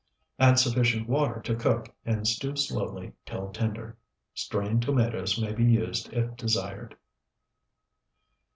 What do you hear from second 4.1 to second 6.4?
Strained tomatoes may be used if